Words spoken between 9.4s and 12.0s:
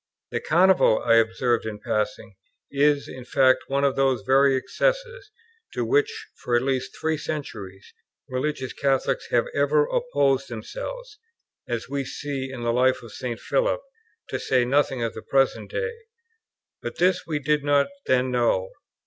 ever opposed themselves, as